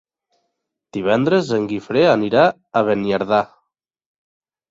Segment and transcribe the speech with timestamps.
[0.97, 2.45] Divendres en Guifré anirà
[2.81, 3.43] a Beniardà.